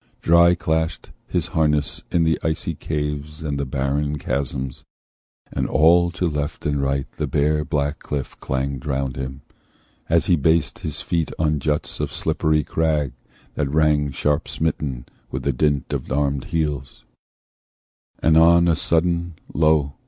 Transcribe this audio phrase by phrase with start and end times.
[0.23, 4.83] Dry clashed his harness in the icy caves And barren chasms,
[5.53, 9.41] and all to left and right The bare black cliff clanged round him,
[10.09, 13.13] as he based His feet on juts of slippery crag
[13.53, 17.03] that rang Sharp smitten with the dint of armed heels—
[18.23, 19.93] And on a sudden, lo!